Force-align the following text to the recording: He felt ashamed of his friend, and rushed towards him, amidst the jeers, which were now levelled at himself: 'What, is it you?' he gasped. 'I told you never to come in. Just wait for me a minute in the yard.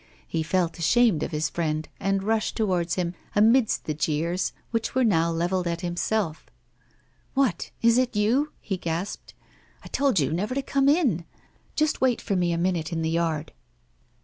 He 0.27 0.41
felt 0.41 0.79
ashamed 0.79 1.21
of 1.21 1.29
his 1.29 1.47
friend, 1.47 1.87
and 1.99 2.23
rushed 2.23 2.57
towards 2.57 2.95
him, 2.95 3.13
amidst 3.35 3.85
the 3.85 3.93
jeers, 3.93 4.51
which 4.71 4.95
were 4.95 5.03
now 5.03 5.29
levelled 5.29 5.67
at 5.67 5.81
himself: 5.81 6.47
'What, 7.35 7.69
is 7.83 7.99
it 7.99 8.15
you?' 8.15 8.51
he 8.59 8.77
gasped. 8.77 9.35
'I 9.83 9.89
told 9.89 10.19
you 10.19 10.33
never 10.33 10.55
to 10.55 10.63
come 10.63 10.89
in. 10.89 11.23
Just 11.75 12.01
wait 12.01 12.19
for 12.19 12.35
me 12.35 12.51
a 12.51 12.57
minute 12.57 12.91
in 12.91 13.03
the 13.03 13.11
yard. 13.11 13.53